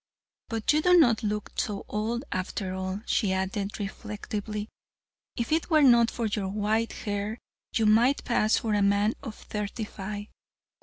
[0.49, 4.67] "But you do not look so old, after all," she added reflectively,
[5.35, 7.37] "if it were not for your white hair
[7.75, 10.25] you might pass for a man of thirty five.